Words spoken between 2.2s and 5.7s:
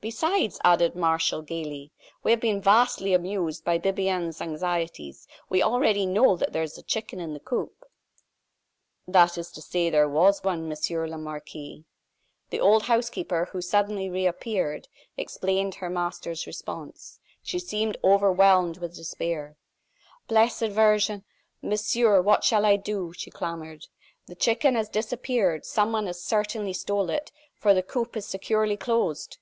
"we have been vastly amused by Bibiaine's anxieties, we